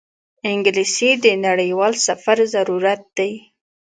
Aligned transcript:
انګلیسي 0.51 1.09
د 1.23 1.25
نړیوال 1.45 1.93
سفر 2.07 2.37
ضرورت 2.53 3.01
دی 3.17 3.31